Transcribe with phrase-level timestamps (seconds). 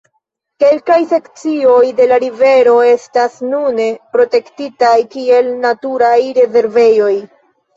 [0.61, 7.15] Kelkaj sekcioj de la rivero estas nune protektitaj kiel naturaj rezervejoj.